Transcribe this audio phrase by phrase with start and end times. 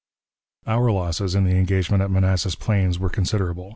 [0.65, 3.69] Our losses in the engagement at Manassas Plains were considerable.